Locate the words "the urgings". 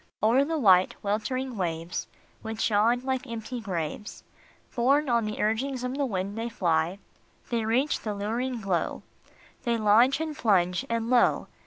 5.25-5.83